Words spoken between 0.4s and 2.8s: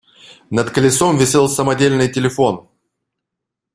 Над колесом висел самодельный телефон.